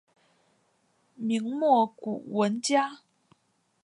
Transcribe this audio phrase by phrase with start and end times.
[1.15, 3.01] 明末古文家。